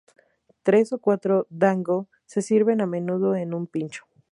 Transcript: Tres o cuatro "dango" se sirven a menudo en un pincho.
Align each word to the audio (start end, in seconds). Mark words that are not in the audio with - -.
Tres 0.63 0.91
o 0.93 0.97
cuatro 0.97 1.45
"dango" 1.51 2.07
se 2.25 2.41
sirven 2.41 2.81
a 2.81 2.87
menudo 2.87 3.35
en 3.35 3.53
un 3.53 3.67
pincho. 3.67 4.05